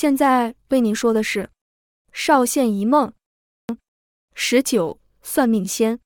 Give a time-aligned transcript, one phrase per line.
[0.00, 1.42] 现在为您说的是
[2.12, 3.12] 《少县一梦》
[4.32, 5.98] 十九算命仙。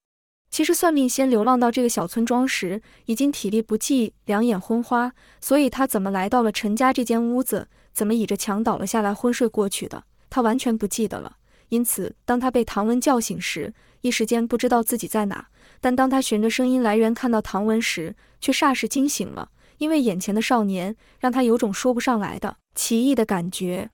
[0.50, 11.36] 其实算命仙流浪到这个小村庄时，已经体力不济，两眼昏花，所以他怎么来到了陈家这间屋子，怎么倚着墙倒了下来昏睡过去的，他完全不记得了。
[11.68, 15.48] 因此，当他被唐文叫醒时，一时间不知道自己在哪。
[15.82, 23.90] 但当他循着声音来源看到唐文时，却霎时惊醒了，因为眼前的少年让他有种说不上来的奇异的感觉。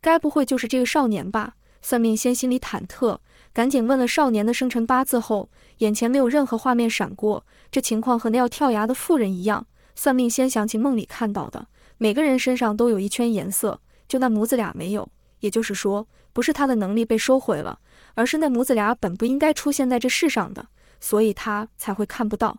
[0.00, 1.54] 该不会就是这个少年吧？
[1.80, 3.18] 算命仙心里忐忑。
[3.52, 7.46] 赶紧问了少年的生辰八字后，眼前没有任何画面闪过。
[7.70, 9.66] 这情况和那要跳崖的妇人一样。
[9.94, 15.08] 算命先想起梦里看到的，每个人身上都有一圈颜色，就那母子俩没有。
[15.38, 17.78] 也就是说，不是他的能力被收回了，
[18.14, 20.66] 而是那母子俩本不应该出现在这世上的，
[21.00, 22.58] 所以他才会看不到。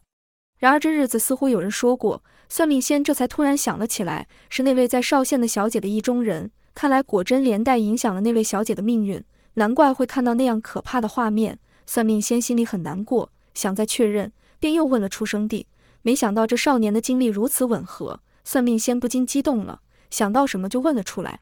[0.65, 6.49] 然而这日子似乎有人说过，算命仙这才突然想了起来，是那位在少县的小姐的意中人。
[6.73, 9.23] 看来果真连带影响了那位小姐的命运。
[9.53, 15.67] 难怪会看到那样可怕的画面，算命仙心里很难过，想再确认，便又问了出生地。
[16.01, 21.41] 没想到这少年的经历如此吻合，算命仙不禁激动了，想到什么就问了出来。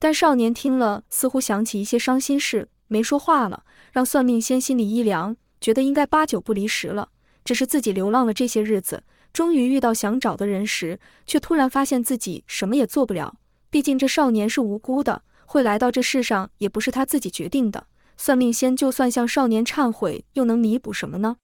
[0.00, 7.10] 但少年听了，似乎想起一些伤心事，没说话了，让算命仙心里一凉，觉得应该八九不离十了。
[7.46, 13.36] 只是自己流浪了这些日子，终于遇到想找的人时，却突然发现自己什么也做不了。
[13.70, 15.22] 毕竟这少年是无辜的。
[15.48, 17.86] 会来到这世上也不是他自己决定的。
[18.16, 21.36] 算命仙就算向少年忏悔，又能弥补什么呢？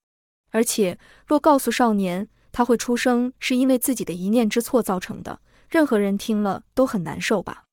[0.50, 5.38] 而且若告诉少年他会出生是因为自己的一念之错造成的，
[5.70, 7.64] 任何人听了都很难受吧？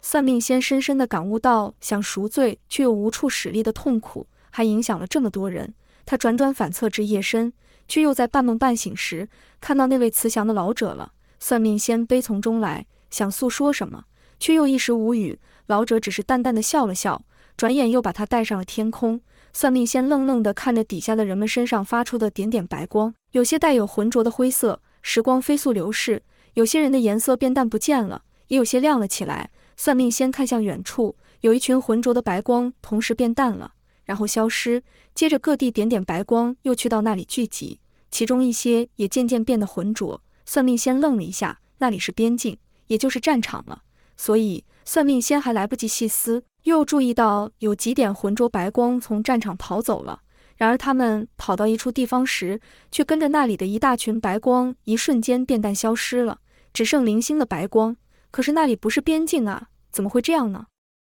[0.00, 5.74] 算命仙深深地感悟到想赎罪却又无处使力的痛苦，还影响了这么多人。
[6.06, 7.52] 他辗转反侧至夜深，
[7.88, 9.28] 却又在半梦半醒时
[9.60, 11.12] 看到那位慈祥的老者了。
[11.38, 14.04] 算命仙悲从中来，想诉说什么，
[14.38, 15.38] 却又一时无语。
[15.66, 17.22] 老者只是淡淡的笑了笑，
[17.56, 19.20] 转眼又把他带上了天空。
[19.52, 24.80] 算命仙愣愣地看着底下的人们身上发出的点点白光，有些带有浑浊的灰色。
[25.00, 26.22] 时光飞速流逝，
[26.54, 29.50] 有些人的颜色变淡不见了，也有些亮了起来。
[29.76, 33.72] 算命仙看向远处，有一群浑浊的白光同时变淡了，
[34.04, 34.82] 然后消失。
[35.14, 40.22] 接着各地点点白光又去到那里聚集，其中一些也渐渐变得浑浊。
[40.46, 43.82] 算命仙愣了一下，那里是边境，也就是战场了，
[44.16, 44.64] 所以。
[44.86, 50.20] 算命仙还来不及细思，又注意到有几点浑浊白光从战场跑走了。
[50.58, 52.60] 然而他们跑到一处地方时，
[52.92, 56.40] 却跟着那里的一大群白光一瞬间变淡消失了，
[56.74, 57.96] 只剩零星的白光。
[58.30, 60.66] 可是那里不是边境啊，怎么会这样呢？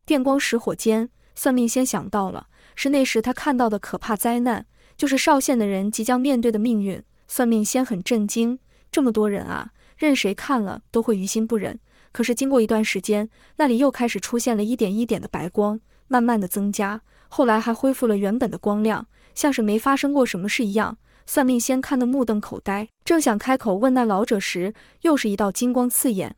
[0.05, 4.65] 电光石火间，算命仙想到了，是那时他看到的可怕灾难，
[4.95, 7.01] 就是少县的人即将面对的命运。
[7.27, 8.59] 算命仙很震惊，
[8.91, 11.79] 这么多人啊，任谁看了都会于心不忍。
[12.11, 20.97] 可是经过一段时间，那里又开始出现了一点一点的白光，慢慢的增加，后来还恢复了原本的光亮，像是没发生过什么事一样。
[21.25, 26.35] 算命仙看得目瞪口呆，正想开口问那老者时，又是一道金光刺眼。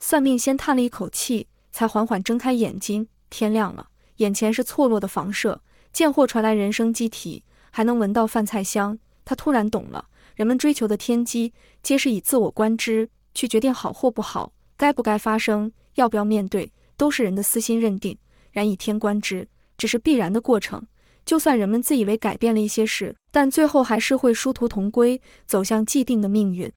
[0.00, 3.08] 算命仙叹了一口气，才缓缓睁开眼睛。
[3.28, 5.60] 天亮了，眼前是错落的房舍，
[5.92, 8.98] 贱货传来人声鸡啼，还能闻到饭菜香。
[9.24, 14.52] 他突然懂了，人们追求的天机，皆是以自我观之去决定好或不好。
[14.76, 18.16] 该不该发生，要不要面对，都是人的私心认定。
[18.50, 20.84] 然以天观之，只是必然的过程。
[21.24, 26.72] 就算人们自以为改变了一些事，但最后还是会殊途同归，走向既定的命运。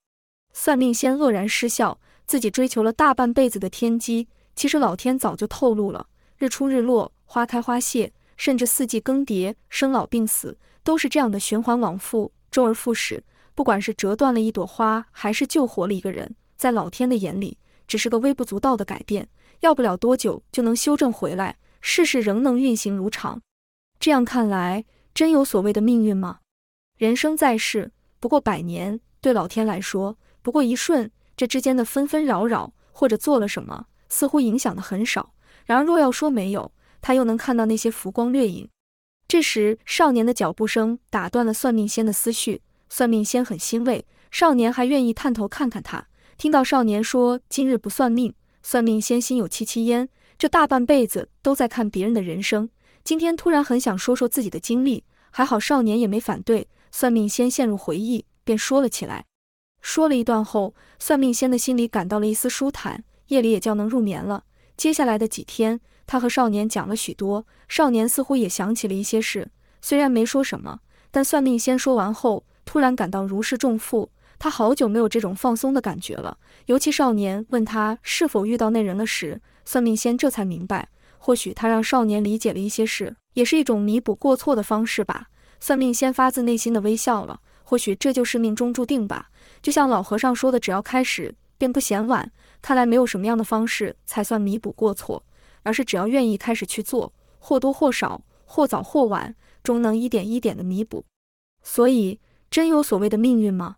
[0.53, 6.07] 算命先愕然失笑，自己追求了大半辈子的天机，其实老天早就透露了。
[6.37, 13.23] 日出日落，花开花谢，甚至四季更迭，生老病死，都是这样的循环往复，周而复始。
[13.53, 17.57] 不管是折断了一朵花，还是救活了一个人，在老天的眼里。
[17.87, 19.29] 只是个微不足道的改变，
[19.59, 23.39] 要不了多久就能修正回来，世事仍能运行如常。
[23.99, 26.39] 这样看来，真有所谓的命运吗？
[26.97, 35.33] 人生在世不过百年，对老天来说不过一瞬，这之间的纷纷扰扰，或者做了什么，似乎影响的很少。
[35.65, 36.71] 然而若要说没有，
[37.05, 38.67] 他又能看到那些浮光掠影。
[39.27, 42.63] 这时，少年的脚步声打断了算命仙的思绪。
[42.89, 46.07] 算命仙很欣慰，少年还愿意探头看看他。
[46.35, 50.09] 听到少年说今日不算命，算命仙心有戚戚焉。
[50.39, 52.67] 这大半辈子都在看别人的人生，
[53.03, 56.67] 今天突然很想说说自己的经历，还好少年也没反对。
[56.91, 59.25] 算命仙陷入回忆，便说了起来。
[59.79, 64.45] 说了一段后，算命仙的心里感到了一丝舒坦，夜里也较能入眠了。
[64.75, 69.49] 接下来的几天，他和少年讲了许多，少年似乎也想起了一些事，
[69.81, 70.79] 虽然没说什么，
[71.11, 74.11] 但算命仙说完后，突然感到如释重负。
[74.37, 85.27] 他好久没有这种放松的感觉了，尤其少年问他是否遇到那人了时，算命仙这才明白，或许他让少年理解了一些事，也是一种弥补过错的方式吧。
[85.61, 89.29] 算命仙发自内心的微笑了，或许这就是命中注定吧。
[89.61, 92.29] 就像老和尚说的，只要开始，便不嫌晚。
[92.61, 95.23] 看来没有什么样的方式才算弥补过错，
[95.65, 101.03] 而是只要愿意开始去做，或多或少，或早或晚，终能一点一点的弥补。
[101.61, 102.19] 所以，
[102.49, 103.77] 真有所谓的命运吗？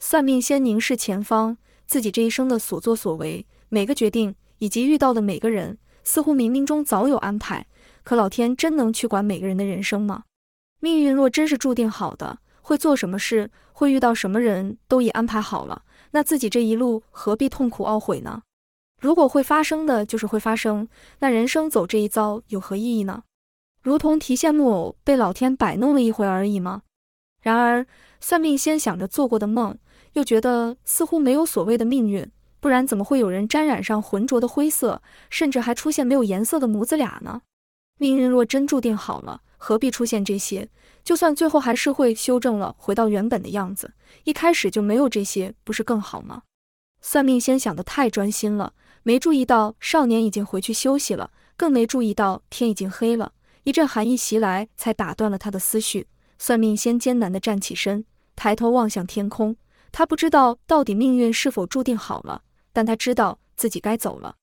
[0.00, 7.66] 算命先凝视前方，自己这一生的所作所为，每个决定以及遇到的每个人，似乎冥冥中早有安排。
[8.02, 10.24] 可老天真能去管每个人的人生吗？
[10.80, 15.82] 命运若真是注定好的，会做什么事，会遇到什么人都已安排好了。
[16.12, 18.42] 那自己这一路何必痛苦懊悔呢？
[18.98, 20.88] 如果会发生的就是会发生，
[21.20, 23.22] 那人生走这一遭有何意义呢？
[23.80, 26.82] 如同提线木偶被老天摆弄了一回而已吗？
[27.40, 27.86] 然而
[28.20, 29.78] 算命先想着做过的梦，
[30.14, 32.28] 又觉得似乎没有所谓的命运，
[32.58, 37.42] 不然怎么会有人沾染上浑浊的灰色，甚至还出现没有颜色的母子俩呢？
[37.98, 40.68] 命运若真注定好了，何必出现这些？
[41.04, 43.94] 就算最后还是会修正了，回到原本的样子，
[44.24, 46.42] 一开始就没有这些，不是更好吗？
[47.00, 53.32] 算命先想得太专心了，没注意到少年已经回去休息了，更没注意到天已经黑了。
[53.64, 56.06] 一阵寒意袭来，才打断了他的思绪。
[56.38, 58.04] 算命先艰难地站起身，
[58.36, 59.56] 抬头望向天空。
[59.90, 62.42] 他不知道到底命运是否注定好了，
[62.72, 64.36] 但他知道自己该走了。